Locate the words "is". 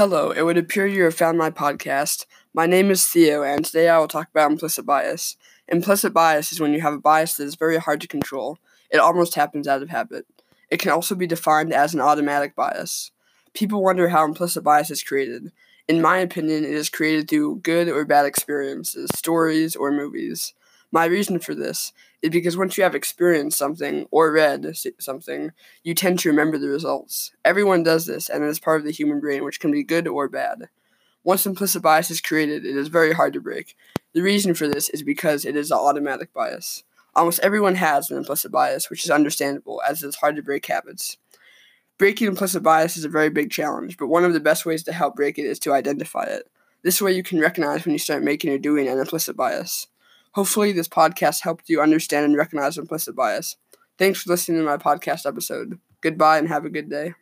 2.90-3.04, 6.52-6.58, 7.44-7.54, 14.90-15.02, 16.70-16.88, 22.20-22.30, 28.48-28.58, 32.10-32.20, 32.76-32.88, 34.88-35.02, 35.54-35.70, 39.04-39.10, 40.08-40.16, 42.96-43.04, 45.44-45.58